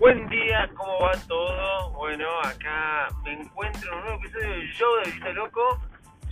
Buen 0.00 0.30
día, 0.30 0.66
¿cómo 0.78 0.98
va 0.98 1.12
todo? 1.28 1.90
Bueno, 1.90 2.26
acá 2.42 3.08
me 3.22 3.34
encuentro 3.34 3.92
en 3.92 3.98
un 3.98 4.04
nuevo 4.06 4.18
episodio 4.22 4.48
del 4.48 4.72
show 4.72 4.88
de 4.96 5.10
Vista 5.10 5.28
Loco, 5.32 5.78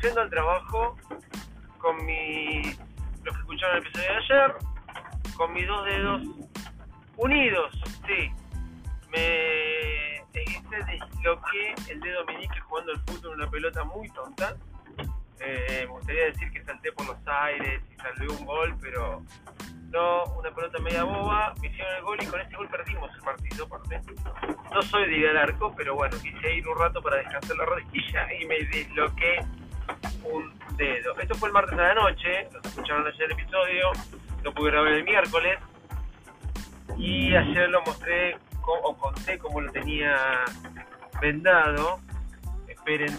yendo 0.02 0.22
al 0.22 0.30
trabajo 0.30 0.96
con 1.76 2.06
mi. 2.06 2.62
los 2.62 3.34
que 3.34 3.40
escucharon 3.40 3.76
el 3.76 3.82
episodio 3.82 4.08
de 4.08 4.16
ayer, 4.16 4.54
con 5.36 5.52
mis 5.52 5.66
dos 5.66 5.84
dedos 5.84 6.22
unidos, 7.18 7.78
sí. 8.06 8.32
Me 9.10 10.24
hice 10.46 10.76
desbloqueé 10.86 11.74
el 11.90 12.00
dedo 12.00 12.24
meñique 12.24 12.60
jugando 12.60 12.92
al 12.92 13.00
fútbol 13.00 13.34
en 13.34 13.40
una 13.42 13.50
pelota 13.50 13.84
muy 13.84 14.08
tonta. 14.08 14.56
Eh, 15.40 15.80
me 15.80 15.86
gustaría 15.88 16.24
decir 16.24 16.50
que 16.52 16.64
salté 16.64 16.90
por 16.92 17.04
los 17.04 17.18
aires 17.26 17.82
y 17.92 17.96
salvé 18.00 18.28
un 18.30 18.46
gol, 18.46 18.74
pero 18.80 19.22
no, 19.90 20.24
una 20.36 20.50
pelota 20.50 20.78
media 20.80 21.04
boba, 21.04 21.54
me 21.60 21.68
hicieron 21.68 21.96
el 21.96 22.02
gol 22.02 22.18
y 22.20 22.26
con 22.26 22.40
ese 22.40 22.56
gol 22.56 22.68
perdimos 22.68 23.10
el 23.14 23.22
partido, 23.22 23.64
aparte. 23.64 24.00
No 24.72 24.82
soy 24.82 25.08
de 25.08 25.16
ir 25.16 25.28
al 25.28 25.36
arco, 25.38 25.74
pero 25.76 25.94
bueno, 25.94 26.16
quise 26.20 26.56
ir 26.56 26.68
un 26.68 26.78
rato 26.78 27.00
para 27.00 27.16
descansar 27.16 27.56
la 27.56 27.64
rodilla 27.64 28.34
y 28.34 28.44
me 28.46 28.58
desbloqueé 28.64 29.40
un 30.24 30.52
dedo. 30.76 31.18
Esto 31.18 31.34
fue 31.34 31.48
el 31.48 31.54
martes 31.54 31.78
a 31.78 31.82
la 31.82 31.94
noche, 31.94 32.48
lo 32.52 32.60
escucharon 32.60 33.06
ayer 33.06 33.22
el 33.22 33.32
episodio, 33.32 33.90
lo 34.42 34.52
pude 34.52 34.70
grabar 34.70 34.92
el 34.92 35.04
miércoles 35.04 35.58
y 36.96 37.34
ayer 37.34 37.70
lo 37.70 37.82
mostré 37.82 38.36
o 38.66 38.94
conté 38.96 39.38
cómo 39.38 39.62
lo 39.62 39.72
tenía 39.72 40.44
vendado. 41.22 42.00
Esperen 42.66 43.16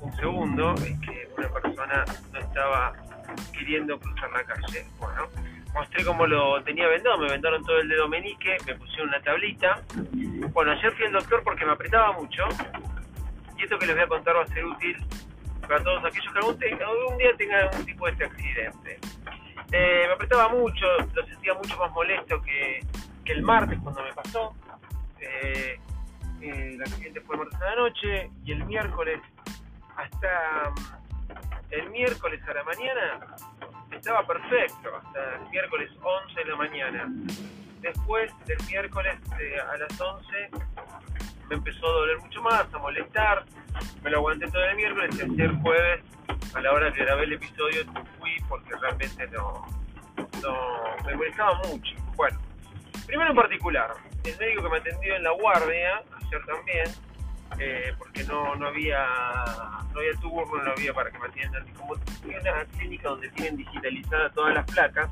un 0.00 0.16
segundo, 0.16 0.74
es 0.74 0.98
que 1.00 1.28
una 1.36 1.48
persona 1.48 2.04
no 2.32 2.38
estaba 2.38 2.92
queriendo 3.52 3.98
cruzar 3.98 4.30
la 4.32 4.44
calle. 4.44 4.86
Bueno, 4.98 5.28
mostré 5.74 6.04
cómo 6.04 6.26
lo 6.26 6.62
tenía 6.62 6.88
vendado, 6.88 7.18
me 7.18 7.28
vendaron 7.28 7.62
todo 7.64 7.78
el 7.78 7.88
dedo 7.88 8.08
menique, 8.08 8.56
me 8.66 8.74
pusieron 8.74 9.08
una 9.08 9.20
tablita. 9.20 9.82
Bueno, 10.52 10.72
ayer 10.72 10.92
fui 10.92 11.06
al 11.06 11.12
doctor 11.12 11.42
porque 11.44 11.64
me 11.64 11.72
apretaba 11.72 12.12
mucho. 12.12 12.44
Y 13.58 13.62
esto 13.62 13.78
que 13.78 13.86
les 13.86 13.94
voy 13.94 14.04
a 14.04 14.08
contar 14.08 14.36
va 14.36 14.42
a 14.42 14.46
ser 14.46 14.64
útil 14.64 14.96
para 15.66 15.82
todos 15.82 16.04
aquellos 16.04 16.32
que 16.32 16.38
algún, 16.84 17.18
día 17.18 17.36
tengan 17.36 17.68
algún 17.68 17.84
tipo 17.84 18.06
de 18.06 18.12
este 18.12 18.24
accidente. 18.24 18.98
Eh, 19.72 20.04
me 20.06 20.12
apretaba 20.12 20.48
mucho, 20.48 20.86
lo 21.12 21.26
sentía 21.26 21.54
mucho 21.54 21.76
más 21.76 21.90
molesto 21.92 22.40
que, 22.42 22.80
el 23.26 23.42
martes 23.42 23.78
cuando 23.82 24.02
me 24.04 24.12
pasó. 24.12 24.54
Eh, 25.18 25.80
eh, 26.40 26.70
el 26.74 26.82
accidente 26.82 27.20
fue 27.22 27.34
el 27.34 27.40
martes 27.40 27.60
a 27.60 27.64
la 27.64 27.76
noche 27.76 28.30
y 28.44 28.52
el 28.52 28.64
miércoles 28.64 29.20
hasta 29.96 30.72
el 31.70 31.90
miércoles 31.90 32.40
a 32.48 32.54
la 32.54 32.64
mañana 32.64 33.26
estaba 33.92 34.26
perfecto, 34.26 34.96
hasta 34.96 35.36
el 35.36 35.50
miércoles 35.50 35.90
11 36.02 36.40
de 36.40 36.44
la 36.44 36.56
mañana. 36.56 37.12
Después 37.80 38.32
del 38.46 38.58
miércoles 38.66 39.16
eh, 39.40 39.56
a 39.60 39.76
las 39.76 40.00
11 40.00 40.50
me 41.48 41.56
empezó 41.56 41.86
a 41.86 41.92
doler 41.92 42.18
mucho 42.18 42.42
más, 42.42 42.72
a 42.72 42.78
molestar. 42.78 43.44
Me 44.02 44.10
lo 44.10 44.18
aguanté 44.18 44.48
todo 44.50 44.64
el 44.64 44.76
miércoles 44.76 45.16
y 45.18 45.22
ayer 45.22 45.52
jueves, 45.62 46.02
a 46.54 46.60
la 46.60 46.72
hora 46.72 46.92
que 46.92 47.04
grabé 47.04 47.24
el 47.24 47.34
episodio, 47.34 47.84
fui 48.18 48.36
porque 48.48 48.74
realmente 48.80 49.26
no, 49.28 49.66
no 50.42 50.96
me 51.04 51.14
molestaba 51.14 51.60
mucho. 51.68 51.94
Bueno, 52.16 52.38
primero 53.06 53.30
en 53.30 53.36
particular, 53.36 53.94
el 54.24 54.38
médico 54.38 54.62
que 54.62 54.68
me 54.68 54.76
atendió 54.78 55.16
en 55.16 55.22
la 55.22 55.30
guardia, 55.32 56.02
ayer 56.16 56.46
también, 56.46 56.86
eh, 57.58 57.94
porque 57.98 58.24
no, 58.24 58.54
no 58.56 58.68
había 58.68 59.06
no 59.92 60.00
había 60.00 60.12
turno, 60.20 60.62
no 60.62 60.72
había 60.72 60.92
para 60.92 61.10
que 61.10 61.18
me 61.18 61.26
atiendan. 61.26 61.66
como 61.74 61.94
es 61.94 62.00
una 62.22 62.64
clínica 62.76 63.08
donde 63.08 63.28
tienen 63.30 63.56
digitalizadas 63.56 64.32
todas 64.34 64.54
las 64.54 64.66
placas, 64.66 65.10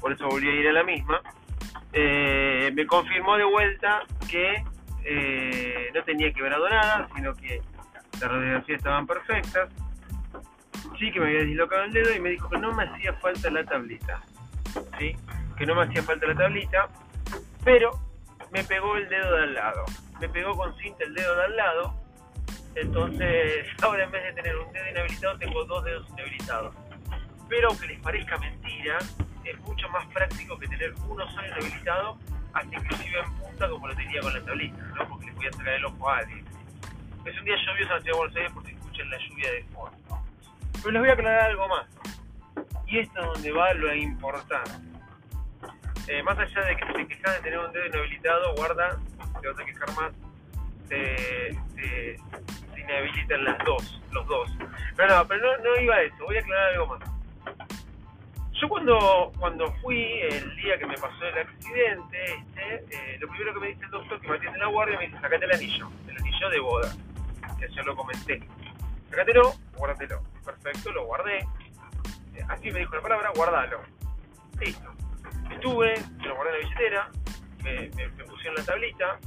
por 0.00 0.12
eso 0.12 0.28
volví 0.28 0.48
a 0.48 0.52
ir 0.52 0.68
a 0.68 0.72
la 0.72 0.82
misma, 0.82 1.20
eh, 1.92 2.70
me 2.74 2.86
confirmó 2.86 3.36
de 3.36 3.44
vuelta 3.44 4.02
que 4.28 4.62
eh, 5.04 5.90
no 5.94 6.02
tenía 6.04 6.32
quebrado 6.32 6.68
nada, 6.68 7.08
sino 7.14 7.34
que 7.34 7.62
las 8.20 8.30
radiografías 8.30 8.78
estaban 8.78 9.06
perfectas. 9.06 9.70
Sí 10.98 11.10
que 11.12 11.20
me 11.20 11.28
había 11.28 11.44
dislocado 11.44 11.84
el 11.84 11.92
dedo 11.92 12.14
y 12.14 12.20
me 12.20 12.30
dijo 12.30 12.48
que 12.50 12.58
no 12.58 12.72
me 12.72 12.84
hacía 12.84 13.12
falta 13.14 13.50
la 13.50 13.64
tablita. 13.64 14.20
¿sí? 14.98 15.16
Que 15.56 15.64
no 15.64 15.74
me 15.74 15.82
hacía 15.84 16.02
falta 16.02 16.26
la 16.26 16.34
tablita, 16.34 16.88
pero 17.64 17.98
me 18.52 18.64
pegó 18.64 18.96
el 18.96 19.08
dedo 19.08 19.36
de 19.36 19.42
al 19.44 19.54
lado 19.54 19.84
me 20.20 20.28
pegó 20.28 20.56
con 20.56 20.76
cinta 20.78 21.04
el 21.04 21.14
dedo 21.14 21.36
de 21.36 21.44
al 21.44 21.56
lado. 21.56 21.94
Entonces, 22.74 23.66
ahora 23.82 24.04
en 24.04 24.10
vez 24.10 24.24
de 24.24 24.32
tener 24.42 24.56
un 24.56 24.72
dedo 24.72 24.88
inhabilitado, 24.88 25.38
tengo 25.38 25.64
dos 25.64 25.84
dedos 25.84 26.08
inhabilitados. 26.10 26.74
Pero 27.48 27.68
aunque 27.68 27.86
les 27.86 28.00
parezca 28.00 28.36
mentira, 28.38 28.98
es 29.44 29.58
mucho 29.60 29.88
más 29.88 30.06
práctico 30.08 30.58
que 30.58 30.68
tener 30.68 30.94
uno 31.06 31.26
solo 31.30 31.46
inhabilitado, 31.46 32.18
hasta 32.52 32.76
inclusive 32.76 33.18
en 33.18 33.34
punta 33.34 33.68
como 33.68 33.88
lo 33.88 33.96
tenía 33.96 34.20
con 34.20 34.34
la 34.34 34.44
tablita, 34.44 34.82
¿no? 34.96 35.08
Porque 35.08 35.26
les 35.26 35.34
voy 35.36 35.46
a 35.46 35.52
sacar 35.52 35.74
el 35.74 35.84
ojo 35.84 36.10
a 36.10 36.18
alguien. 36.18 36.44
Es 37.24 37.38
un 37.38 37.44
día 37.44 37.56
lluvioso 37.56 37.82
en 37.82 37.88
la 37.88 38.00
ciudad 38.00 38.42
de 38.42 38.50
porque 38.50 38.72
escuchan 38.72 39.10
la 39.10 39.18
lluvia 39.18 39.52
de 39.52 39.64
fondo. 39.64 40.22
Pero 40.74 40.90
les 40.90 41.00
voy 41.00 41.10
a 41.10 41.12
aclarar 41.12 41.50
algo 41.50 41.68
más. 41.68 41.86
Y 42.86 42.98
esto 42.98 43.20
es 43.20 43.26
donde 43.26 43.52
va 43.52 43.72
lo 43.74 43.94
importante. 43.94 44.70
Eh, 46.06 46.22
más 46.22 46.38
allá 46.38 46.60
de 46.62 46.76
que 46.76 46.86
se 46.86 47.06
quejan 47.06 47.34
de 47.34 47.40
tener 47.42 47.58
un 47.58 47.72
dedo 47.72 47.86
inhabilitado, 47.86 48.54
guarda 48.54 48.98
te 49.40 49.48
vas 49.48 49.58
a 49.58 49.64
quejar 49.64 49.94
más, 49.94 50.12
se, 50.88 51.56
inhabilitan 52.76 53.44
las 53.44 53.58
dos, 53.64 54.00
los 54.12 54.26
dos. 54.26 54.50
No, 54.58 55.26
pero 55.26 55.40
no, 55.40 55.58
no 55.64 55.80
iba 55.80 55.94
a 55.94 56.02
eso, 56.02 56.24
voy 56.24 56.36
a 56.36 56.40
aclarar 56.40 56.72
algo 56.72 56.86
más. 56.86 57.00
Yo 58.60 58.68
cuando, 58.68 59.32
cuando 59.38 59.72
fui 59.74 60.02
el 60.22 60.56
día 60.56 60.76
que 60.78 60.86
me 60.86 60.94
pasó 60.94 61.24
el 61.24 61.38
accidente, 61.38 62.24
este, 62.24 62.84
eh, 62.90 63.18
lo 63.20 63.28
primero 63.28 63.54
que 63.54 63.60
me 63.60 63.68
dice 63.68 63.84
el 63.84 63.90
doctor 63.90 64.20
que 64.20 64.28
me 64.28 64.36
atiende 64.36 64.58
en 64.58 64.64
la 64.64 64.70
guardia 64.70 64.98
me 64.98 65.06
dice, 65.06 65.20
sacate 65.20 65.44
el 65.44 65.52
anillo, 65.52 65.88
el 66.08 66.16
anillo 66.16 66.50
de 66.50 66.58
boda, 66.58 66.92
que 67.58 67.66
ayer 67.66 67.84
lo 67.84 67.94
comenté. 67.94 68.42
Sacátelo, 69.10 69.54
guárdatelo. 69.76 70.22
Perfecto, 70.44 70.92
lo 70.92 71.06
guardé. 71.06 71.38
Eh, 71.38 72.44
así 72.48 72.70
me 72.72 72.80
dijo 72.80 72.96
la 72.96 73.02
palabra, 73.02 73.30
guardalo. 73.34 73.80
Listo. 74.60 74.90
Estuve, 75.50 75.94
lo 76.24 76.34
guardé 76.34 76.50
en 76.50 76.62
la 76.62 76.68
billetera, 76.68 77.10
me, 77.62 77.88
me, 77.96 78.08
me 78.08 78.24
pusieron 78.24 78.56
la 78.56 78.64
tablita, 78.64 79.18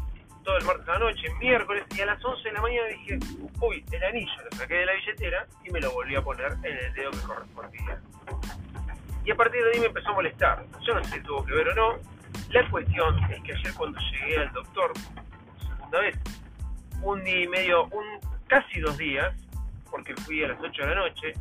todo 0.43 0.57
el 0.57 0.65
martes 0.65 0.87
a 0.89 0.93
la 0.93 0.99
noche, 0.99 1.27
miércoles, 1.39 1.83
y 1.95 2.01
a 2.01 2.05
las 2.05 2.23
11 2.23 2.43
de 2.43 2.53
la 2.53 2.61
mañana 2.61 2.87
dije, 2.87 3.19
uy, 3.59 3.85
el 3.91 4.03
anillo, 4.03 4.33
lo 4.49 4.57
saqué 4.57 4.73
de 4.75 4.85
la 4.85 4.93
billetera 4.93 5.47
y 5.63 5.71
me 5.71 5.79
lo 5.79 5.91
volví 5.91 6.15
a 6.15 6.21
poner 6.21 6.53
en 6.63 6.77
el 6.77 6.93
dedo 6.93 7.11
que 7.11 7.19
correspondía. 7.19 8.01
Y 9.23 9.31
a 9.31 9.35
partir 9.35 9.63
de 9.63 9.71
ahí 9.71 9.79
me 9.79 9.85
empezó 9.87 10.09
a 10.09 10.13
molestar. 10.13 10.65
Yo 10.85 10.95
no 10.95 11.03
sé 11.03 11.11
si 11.11 11.19
tuvo 11.21 11.45
que 11.45 11.53
ver 11.53 11.69
o 11.69 11.75
no. 11.75 11.99
La 12.49 12.69
cuestión 12.69 13.17
es 13.31 13.41
que 13.43 13.53
ayer 13.53 13.73
cuando 13.75 13.99
llegué 13.99 14.39
al 14.39 14.51
doctor, 14.51 14.91
por 14.93 15.59
segunda 15.59 15.99
vez, 15.99 16.17
un 17.01 17.23
día 17.23 17.41
y 17.43 17.47
medio, 17.47 17.85
un, 17.85 18.19
casi 18.47 18.79
dos 18.79 18.97
días, 18.97 19.33
porque 19.89 20.15
fui 20.15 20.43
a 20.43 20.47
las 20.47 20.59
8 20.59 20.81
de 20.81 20.87
la 20.87 20.95
noche 20.95 21.33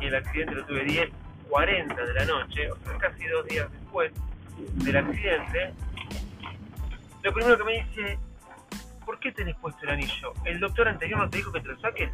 y 0.00 0.06
el 0.06 0.14
accidente 0.14 0.54
lo 0.54 0.66
tuve 0.66 0.84
10, 0.84 1.10
40 1.48 2.04
de 2.04 2.14
la 2.14 2.24
noche, 2.24 2.70
o 2.70 2.76
sea, 2.76 2.98
casi 2.98 3.24
dos 3.26 3.46
días 3.46 3.70
después 3.72 4.12
del 4.56 4.96
accidente, 4.96 5.72
lo 7.22 7.32
primero 7.32 7.56
que 7.56 7.64
me 7.64 7.84
dice, 7.84 8.18
¿por 9.04 9.18
qué 9.20 9.32
tenés 9.32 9.56
puesto 9.56 9.84
el 9.84 9.90
anillo? 9.90 10.32
¿El 10.44 10.60
doctor 10.60 10.88
anterior 10.88 11.20
no 11.20 11.30
te 11.30 11.38
dijo 11.38 11.52
que 11.52 11.60
te 11.60 11.68
lo 11.68 11.80
saques? 11.80 12.10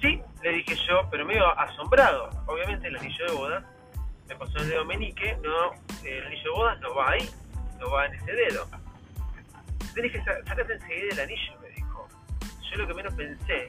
Sí, 0.00 0.20
le 0.42 0.50
dije 0.52 0.76
yo, 0.88 1.08
pero 1.10 1.24
medio 1.24 1.58
asombrado. 1.58 2.30
Obviamente 2.46 2.88
el 2.88 2.96
anillo 2.96 3.26
de 3.26 3.32
boda 3.32 3.70
me 4.28 4.36
pasó 4.36 4.58
el 4.58 4.68
dedo 4.68 4.84
menique, 4.84 5.38
no, 5.42 5.72
el 6.04 6.26
anillo 6.26 6.42
de 6.42 6.50
boda 6.50 6.74
no 6.76 6.94
va 6.94 7.10
ahí, 7.10 7.30
no 7.78 7.90
va 7.90 8.06
en 8.06 8.14
ese 8.14 8.32
dedo. 8.32 8.66
Tenés 9.94 10.12
que 10.12 10.22
sacarte 10.22 10.74
enseguida 10.74 11.08
el 11.12 11.20
anillo, 11.20 11.52
me 11.62 11.68
dijo. 11.70 12.08
Yo 12.70 12.76
lo 12.76 12.86
que 12.86 12.94
menos 12.94 13.14
pensé 13.14 13.68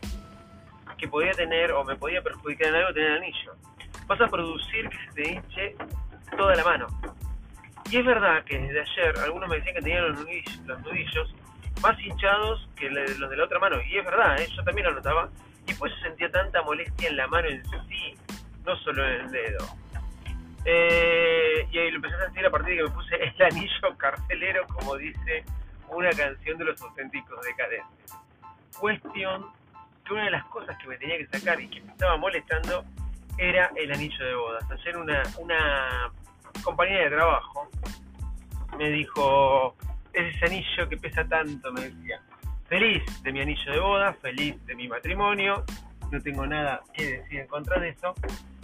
que 0.98 1.08
podía 1.08 1.32
tener 1.32 1.72
o 1.72 1.84
me 1.84 1.96
podía 1.96 2.22
perjudicar 2.22 2.70
en 2.70 2.76
algo 2.76 2.94
tener 2.94 3.12
el 3.12 3.18
anillo. 3.18 3.56
Vas 4.08 4.20
a 4.20 4.28
producir 4.28 4.90
que 4.90 4.98
se 4.98 5.12
te 5.14 5.32
hinche 5.32 5.76
toda 6.36 6.56
la 6.56 6.64
mano. 6.64 6.88
Y 7.90 7.98
es 7.98 8.06
verdad 8.06 8.44
que 8.44 8.58
desde 8.58 8.82
ayer 8.82 9.18
algunos 9.24 9.48
me 9.50 9.58
decían 9.58 9.76
que 9.76 9.82
tenían 9.82 10.12
los 10.12 10.82
nudillos, 10.82 11.34
más 11.82 12.00
hinchados 12.00 12.68
que 12.76 12.90
los 12.90 13.30
de 13.30 13.38
la 13.38 13.44
otra 13.46 13.60
mano. 13.60 13.78
Y 13.82 13.98
es 13.98 14.06
verdad, 14.06 14.40
¿eh? 14.42 14.48
yo 14.56 14.64
también 14.64 14.88
lo 14.88 14.96
notaba. 14.96 15.30
Y 15.68 15.74
pues 15.74 15.94
se 15.96 16.02
sentía 16.02 16.30
tanta 16.32 16.62
molestia 16.64 17.10
en 17.10 17.18
la 17.18 17.28
mano 17.28 17.48
en 17.48 17.64
sí, 17.64 18.18
no 18.66 18.76
solo 18.78 19.06
en 19.06 19.22
el 19.22 19.32
dedo. 19.32 19.66
Eh, 20.66 21.68
y 21.72 21.78
ahí 21.78 21.92
lo 21.92 21.98
empecé 21.98 22.16
a 22.16 22.26
sentir 22.26 22.46
a 22.46 22.50
partir 22.50 22.72
de 22.72 22.76
que 22.78 22.84
me 22.84 22.90
puse 22.90 23.16
el 23.16 23.42
anillo 23.42 23.98
carcelero, 23.98 24.68
como 24.68 24.98
dice 24.98 25.46
una 25.90 26.10
canción 26.10 26.58
de 26.58 26.66
los 26.66 26.82
auténticos 26.82 27.40
decadentes. 27.46 28.14
Cuestión 28.78 29.46
que 30.06 30.14
una 30.14 30.26
de 30.26 30.32
las 30.32 30.44
cosas 30.46 30.78
que 30.78 30.88
me 30.88 30.98
tenía 30.98 31.18
que 31.18 31.28
sacar 31.28 31.60
y 31.62 31.70
que 31.70 31.82
me 31.82 31.92
estaba 31.92 32.18
molestando 32.18 32.84
era 33.38 33.72
el 33.76 33.92
anillo 33.92 34.26
de 34.26 34.36
bodas. 34.36 34.72
Ayer 34.72 34.98
una, 34.98 35.24
una 35.38 36.12
compañera 36.64 37.04
de 37.04 37.10
trabajo 37.10 37.70
me 38.78 38.90
dijo, 38.90 39.76
ese 40.14 40.46
anillo 40.46 40.90
que 40.90 40.98
pesa 40.98 41.28
tanto, 41.28 41.72
me 41.74 41.82
decía. 41.82 42.22
Feliz 42.68 43.04
de 43.24 43.32
mi 43.32 43.42
anillo 43.42 43.72
de 43.72 43.80
boda, 43.80 44.14
feliz 44.14 44.64
de 44.66 44.76
mi 44.76 44.88
matrimonio, 44.88 45.64
no 46.12 46.22
tengo 46.22 46.46
nada 46.46 46.82
que 46.94 47.20
decir 47.20 47.40
en 47.40 47.48
contra 47.48 47.80
de 47.80 47.90
eso, 47.90 48.14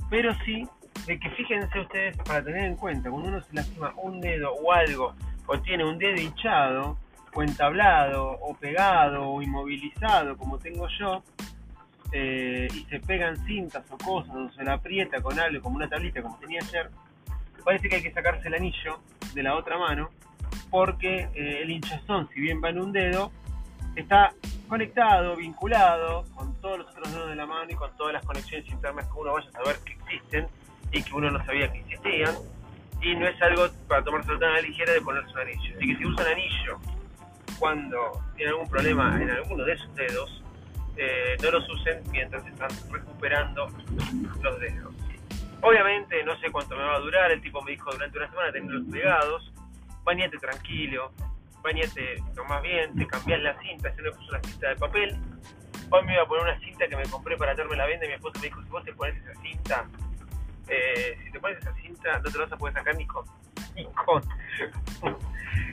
pero 0.09 0.33
sí 0.45 0.67
de 1.07 1.19
que 1.19 1.29
fíjense 1.31 1.79
ustedes 1.79 2.17
para 2.17 2.43
tener 2.43 2.65
en 2.65 2.75
cuenta, 2.75 3.09
cuando 3.09 3.29
uno 3.29 3.41
se 3.41 3.53
lastima 3.53 3.93
un 3.97 4.21
dedo 4.21 4.53
o 4.53 4.71
algo 4.71 5.15
o 5.47 5.59
tiene 5.59 5.83
un 5.83 5.97
dedo 5.97 6.21
hinchado, 6.21 6.97
o 7.33 7.43
entablado, 7.43 8.37
o 8.41 8.53
pegado, 8.55 9.29
o 9.29 9.41
inmovilizado, 9.41 10.37
como 10.37 10.57
tengo 10.59 10.87
yo, 10.99 11.23
eh, 12.11 12.67
y 12.71 12.85
se 12.85 12.99
pegan 12.99 13.37
cintas 13.45 13.83
o 13.89 13.97
cosas, 13.97 14.35
o 14.35 14.49
se 14.51 14.63
la 14.63 14.73
aprieta 14.73 15.21
con 15.21 15.39
algo, 15.39 15.61
como 15.61 15.77
una 15.77 15.89
tablita, 15.89 16.21
como 16.21 16.37
tenía 16.37 16.61
ayer, 16.61 16.89
parece 17.63 17.89
que 17.89 17.95
hay 17.95 18.03
que 18.03 18.11
sacarse 18.11 18.47
el 18.47 18.55
anillo 18.55 18.99
de 19.33 19.43
la 19.43 19.55
otra 19.55 19.77
mano, 19.77 20.09
porque 20.69 21.29
eh, 21.33 21.59
el 21.61 21.71
hinchazón, 21.71 22.29
si 22.33 22.41
bien 22.41 22.61
va 22.63 22.69
en 22.69 22.79
un 22.79 22.91
dedo, 22.91 23.31
está 23.95 24.33
conectado, 24.67 25.35
vinculado 25.35 26.25
con 26.35 26.53
todos 26.61 26.79
los 26.79 26.87
otros 26.89 27.11
dedos 27.11 27.29
de 27.29 27.35
la 27.35 27.45
mano 27.45 27.69
y 27.69 27.75
con 27.75 27.95
todas 27.95 28.13
las 28.13 28.25
conexiones 28.25 28.67
internas 28.69 29.05
que 29.05 29.19
uno 29.19 29.33
vaya 29.33 29.47
a 29.49 29.51
saber 29.51 29.77
que 29.85 29.93
existen 29.93 30.47
y 30.91 31.03
que 31.03 31.13
uno 31.13 31.31
no 31.31 31.43
sabía 31.45 31.71
que 31.71 31.79
existían. 31.79 32.33
Y 33.01 33.15
no 33.15 33.27
es 33.27 33.41
algo 33.41 33.67
para 33.87 34.03
tomarse 34.03 34.31
tan 34.37 34.43
a 34.43 34.53
la 34.53 34.61
ligera 34.61 34.93
de 34.93 35.01
ponerse 35.01 35.31
un 35.33 35.39
anillo. 35.39 35.75
Así 35.75 35.87
que 35.87 35.97
si 35.97 36.05
usan 36.05 36.25
anillo 36.25 36.79
cuando 37.59 38.23
tiene 38.35 38.51
algún 38.51 38.69
problema 38.69 39.21
en 39.21 39.29
alguno 39.29 39.63
de 39.65 39.77
sus 39.77 39.93
dedos, 39.95 40.43
eh, 40.95 41.35
no 41.41 41.51
los 41.51 41.69
usen 41.69 42.01
mientras 42.11 42.45
están 42.47 42.69
recuperando 42.91 43.67
los 44.41 44.59
dedos. 44.59 44.93
Obviamente 45.63 46.21
no 46.25 46.37
sé 46.39 46.51
cuánto 46.51 46.75
me 46.75 46.83
va 46.83 46.95
a 46.95 46.99
durar, 46.99 47.31
el 47.31 47.41
tipo 47.41 47.61
me 47.61 47.71
dijo 47.71 47.89
durante 47.89 48.17
una 48.17 48.29
semana 48.29 48.51
tenerlos 48.51 48.83
pegados, 48.91 49.53
bañate 50.03 50.37
tranquilo, 50.37 51.13
bañate 51.61 52.21
lo 52.35 52.43
más 52.45 52.61
bien, 52.61 52.93
te 52.95 53.07
cambias 53.07 53.41
la 53.41 53.57
cinta, 53.61 53.95
yo 53.95 54.03
le 54.03 54.11
puse 54.11 54.29
una 54.29 54.41
cinta 54.41 54.67
de 54.67 54.75
papel, 54.75 55.17
hoy 55.89 56.03
me 56.03 56.13
iba 56.15 56.23
a 56.23 56.25
poner 56.25 56.43
una 56.43 56.59
cinta 56.59 56.85
que 56.85 56.97
me 56.97 57.03
compré 57.03 57.37
para 57.37 57.53
hacerme 57.53 57.77
la 57.77 57.85
venda 57.85 58.05
y 58.05 58.09
mi 58.09 58.15
esposa 58.15 58.39
me 58.41 58.47
dijo, 58.47 58.61
si 58.61 58.69
vos 58.69 58.83
te 58.83 58.93
pones 58.93 59.15
esa 59.23 59.41
cinta, 59.41 59.87
eh, 60.67 61.17
si 61.23 61.31
te 61.31 61.39
pones 61.39 61.57
esa 61.59 61.73
cinta 61.75 62.19
no 62.19 62.29
te 62.29 62.37
vas 62.37 62.51
a 62.51 62.57
poder 62.57 62.73
sacar 62.73 62.97
ni 62.97 63.07
con, 63.07 63.25
ni 63.75 63.85
con, 63.85 64.21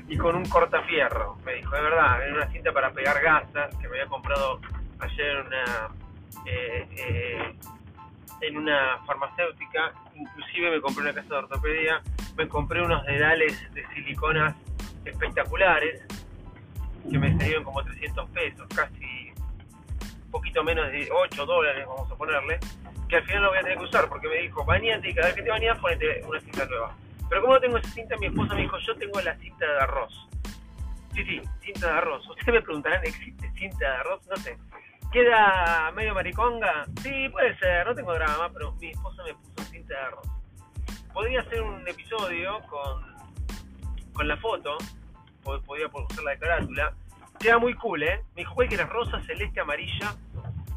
y 0.08 0.16
con 0.16 0.36
un 0.36 0.48
cortafierro, 0.48 1.36
me 1.44 1.54
dijo, 1.54 1.74
de 1.74 1.82
verdad, 1.82 2.22
era 2.22 2.34
una 2.36 2.52
cinta 2.52 2.72
para 2.72 2.92
pegar 2.92 3.20
gasas 3.20 3.76
que 3.76 3.88
me 3.88 3.96
había 3.98 4.06
comprado 4.06 4.60
ayer 5.00 5.44
una, 5.44 5.88
eh, 6.46 6.88
eh, 6.96 7.56
en 8.40 8.56
una 8.56 8.98
farmacéutica, 9.06 9.92
inclusive 10.14 10.70
me 10.70 10.80
compré 10.80 11.02
una 11.02 11.14
casa 11.14 11.28
de 11.28 11.36
ortopedia, 11.36 12.02
me 12.36 12.48
compré 12.48 12.82
unos 12.82 13.04
dedales 13.06 13.72
de 13.74 13.86
siliconas 13.88 14.54
espectaculares 15.04 16.06
que 17.10 17.18
me 17.18 17.36
salieron 17.36 17.64
como 17.64 17.82
300 17.82 18.28
pesos, 18.30 18.66
casi 18.74 19.32
poquito 20.30 20.62
menos 20.62 20.90
de 20.90 21.08
8 21.10 21.46
dólares, 21.46 21.84
vamos 21.86 22.10
a 22.10 22.14
ponerle, 22.14 22.58
que 23.08 23.16
al 23.16 23.24
final 23.24 23.42
lo 23.42 23.48
voy 23.50 23.58
a 23.58 23.62
tener 23.62 23.78
que 23.78 23.84
usar 23.84 24.08
porque 24.08 24.28
me 24.28 24.36
dijo, 24.36 24.64
bañate 24.64 25.10
y 25.10 25.14
cada 25.14 25.28
vez 25.28 25.36
que 25.36 25.42
te 25.42 25.50
bañas 25.50 25.78
ponete 25.78 26.22
una 26.26 26.40
cinta 26.40 26.64
nueva. 26.66 26.94
Pero 27.28 27.42
como 27.42 27.60
tengo 27.60 27.78
esa 27.78 27.90
cinta, 27.90 28.16
mi 28.16 28.26
esposa 28.26 28.54
me 28.54 28.62
dijo, 28.62 28.78
yo 28.78 28.94
tengo 28.96 29.20
la 29.20 29.36
cinta 29.36 29.66
de 29.66 29.78
arroz. 29.80 30.28
Sí, 31.14 31.24
sí, 31.24 31.42
cinta 31.60 31.86
de 31.86 31.98
arroz. 31.98 32.28
Ustedes 32.28 32.54
me 32.54 32.62
preguntarán, 32.62 33.04
¿existe 33.04 33.50
cinta 33.56 33.78
de 33.78 33.96
arroz? 33.96 34.26
No 34.28 34.36
sé. 34.36 34.56
¿Queda 35.12 35.90
medio 35.90 36.14
mariconga? 36.14 36.86
Sí, 37.02 37.28
puede 37.30 37.58
ser, 37.58 37.84
no 37.84 37.94
tengo 37.96 38.14
drama, 38.14 38.48
pero 38.52 38.72
mi 38.74 38.90
esposa 38.90 39.24
me 39.24 39.34
puso 39.34 39.68
cinta 39.68 39.94
de 39.94 40.00
arroz. 40.00 40.28
Podría 41.12 41.40
hacer 41.40 41.60
un 41.62 41.86
episodio 41.88 42.60
con, 42.68 43.04
con 44.12 44.28
la 44.28 44.36
foto, 44.36 44.78
podría 45.42 45.88
usarla 45.88 46.30
de 46.30 46.38
carátula. 46.38 46.94
Queda 47.40 47.58
muy 47.58 47.74
cool, 47.74 48.04
¿eh? 48.04 48.22
Me 48.36 48.42
dijo 48.42 48.54
que 48.54 48.72
era 48.72 48.86
rosa, 48.86 49.20
celeste, 49.22 49.58
amarilla. 49.58 50.14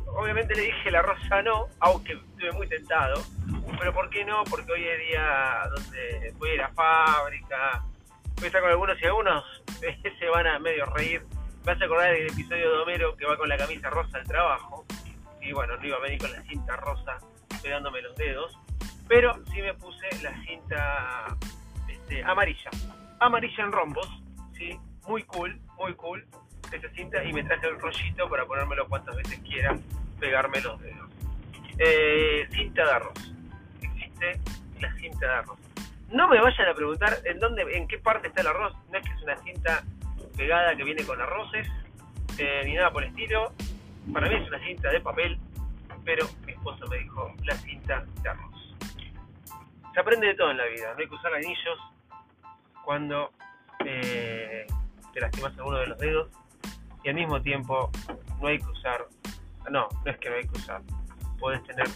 Obviamente 0.08 0.56
le 0.56 0.64
dije 0.64 0.90
la 0.90 1.04
rosa 1.04 1.44
no, 1.44 1.68
aunque 1.80 2.14
estuve 2.14 2.52
muy 2.54 2.68
tentado. 2.68 3.22
Pero 3.78 3.94
¿por 3.94 4.10
qué 4.10 4.26
no? 4.26 4.44
Porque 4.46 4.72
hoy 4.72 4.84
es 4.84 5.00
día 5.10 5.70
donde 5.76 6.34
voy 6.38 6.58
a 6.58 6.66
a 6.66 6.70
fábrica, 6.70 7.84
voy 8.38 8.46
a 8.46 8.48
estar 8.48 8.62
con 8.62 8.72
algunos 8.72 9.00
y 9.00 9.06
algunos 9.06 9.64
se 10.20 10.30
van 10.30 10.48
a 10.48 10.58
medio 10.58 10.86
reír 10.86 11.24
me 11.66 11.72
hace 11.72 11.86
acordar 11.86 12.14
del 12.14 12.28
episodio 12.28 12.72
de 12.72 12.78
Homero 12.82 13.16
que 13.16 13.26
va 13.26 13.38
con 13.38 13.48
la 13.48 13.58
camisa 13.58 13.90
rosa 13.90 14.18
al 14.18 14.28
trabajo. 14.28 14.86
Y 15.42 15.52
bueno, 15.54 15.78
no 15.78 15.86
iba 15.86 15.98
a 15.98 16.02
venir 16.02 16.20
con 16.20 16.32
la 16.32 16.42
cinta 16.44 16.76
rosa 16.78 17.20
pegándome 17.62 18.02
los 18.02 18.16
dedos. 18.16 18.58
Pero 19.08 19.36
sí 19.52 19.62
me 19.62 19.74
puse 19.74 20.08
la 20.22 20.34
cinta 20.44 21.38
este, 21.88 22.24
amarilla. 22.24 22.70
Amarilla 23.20 23.64
en 23.64 23.72
rombos, 23.72 24.08
¿sí? 24.54 24.80
Muy 25.08 25.24
cool, 25.24 25.60
muy 25.78 25.94
cool 25.96 26.26
esa 26.72 26.90
cinta. 26.90 27.24
Y 27.24 27.34
me 27.34 27.44
traje 27.44 27.68
el 27.68 27.80
rollito 27.80 28.30
para 28.30 28.46
ponérmelo 28.46 28.88
cuantas 28.88 29.16
veces 29.16 29.40
quiera, 29.40 29.78
pegarme 30.20 30.62
los 30.62 30.80
dedos. 30.82 31.10
Eh, 31.78 32.48
cinta 32.52 32.86
de 32.86 32.92
arroz. 32.92 33.34
Existe 33.82 34.40
la 34.80 34.94
cinta 34.96 35.26
de 35.28 35.34
arroz. 35.34 35.60
No 36.10 36.28
me 36.28 36.40
vayan 36.40 36.68
a 36.68 36.74
preguntar 36.74 37.18
en 37.26 37.40
dónde, 37.40 37.64
en 37.76 37.88
qué 37.88 37.98
parte 37.98 38.28
está 38.28 38.42
el 38.42 38.48
arroz. 38.48 38.74
No 38.92 38.98
es 38.98 39.06
que 39.06 39.14
es 39.14 39.22
una 39.24 39.38
cinta 39.38 39.84
pegada 40.36 40.76
que 40.76 40.84
viene 40.84 41.04
con 41.06 41.20
arroces, 41.22 41.68
eh, 42.38 42.62
ni 42.66 42.74
nada 42.74 42.92
por 42.92 43.04
el 43.04 43.10
estilo. 43.10 43.54
Para 44.12 44.28
mí 44.28 44.36
es 44.36 44.48
una 44.48 44.60
cinta 44.60 44.90
de 44.90 45.00
papel, 45.00 45.38
pero 46.04 46.28
mi 46.46 46.52
esposo 46.52 46.88
me 46.88 46.98
dijo 46.98 47.34
la 47.44 47.56
cinta 47.56 48.06
de 48.22 48.30
arroz. 48.30 48.76
Se 49.94 50.00
aprende 50.00 50.28
de 50.28 50.36
todo 50.36 50.52
en 50.52 50.58
la 50.58 50.66
vida, 50.66 50.94
no 50.94 51.00
hay 51.00 51.08
que 51.08 51.16
usar 51.16 51.34
anillos 51.34 51.80
cuando 52.84 53.32
eh, 53.86 54.66
te 55.14 55.22
lastimas 55.22 55.58
alguno 55.58 55.78
de 55.78 55.88
los 55.88 55.98
dedos 56.00 56.30
y 57.04 57.10
al 57.10 57.16
mismo 57.16 57.42
tiempo 57.42 57.92
no 58.42 58.48
hay 58.48 58.58
que 58.58 58.70
usar, 58.70 59.06
no, 59.70 59.88
no 60.04 60.12
es 60.12 60.18
que 60.18 60.30
no 60.30 60.36
hay 60.36 60.48
que 60.48 60.58
usar, 60.58 60.82
puedes 61.40 61.64
tener 61.64 61.88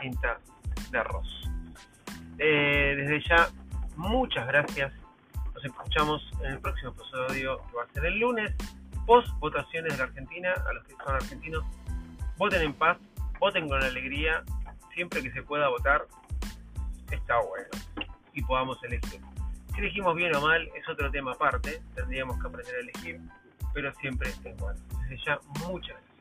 cinta 0.00 0.38
de 0.90 0.98
arroz. 0.98 1.28
Eh, 2.38 2.94
desde 2.96 3.28
ya, 3.28 3.48
muchas 3.96 4.46
gracias 4.48 4.92
escuchamos 5.68 6.22
en 6.42 6.52
el 6.52 6.60
próximo 6.60 6.90
episodio, 6.90 7.60
que 7.68 7.76
va 7.76 7.84
a 7.84 7.92
ser 7.92 8.04
el 8.06 8.18
lunes, 8.18 8.52
post 9.06 9.28
votaciones 9.38 9.92
de 9.92 9.98
la 9.98 10.04
Argentina. 10.04 10.52
A 10.68 10.72
los 10.72 10.84
que 10.84 10.94
son 11.04 11.14
argentinos, 11.14 11.64
voten 12.36 12.62
en 12.62 12.72
paz, 12.72 12.98
voten 13.38 13.68
con 13.68 13.82
alegría, 13.82 14.42
siempre 14.94 15.22
que 15.22 15.30
se 15.32 15.42
pueda 15.42 15.68
votar, 15.68 16.06
está 17.10 17.40
bueno 17.40 17.68
y 18.32 18.42
podamos 18.42 18.82
elegir. 18.84 19.20
Si 19.74 19.80
elegimos 19.80 20.14
bien 20.14 20.34
o 20.34 20.40
mal 20.40 20.68
es 20.74 20.88
otro 20.88 21.10
tema 21.10 21.32
aparte, 21.32 21.82
tendríamos 21.94 22.40
que 22.40 22.46
aprender 22.46 22.74
a 22.76 22.80
elegir, 22.80 23.20
pero 23.72 23.92
siempre 23.94 24.30
es 24.30 24.56
bueno. 24.58 24.78
Desde 25.02 25.24
ya, 25.24 25.38
muchas 25.66 25.96
gracias. 25.96 26.13